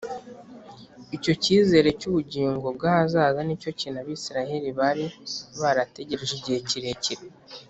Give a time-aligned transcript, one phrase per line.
[1.15, 5.05] Icyo cyizere cy’ubugingo bw’ahazaza nicyo kintu Abisiraheli bari
[5.59, 7.23] barategereje igihe kirekire